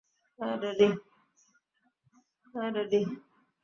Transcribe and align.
হ্যাঁঁ,- 0.39 0.55
রেডি। 2.75 3.01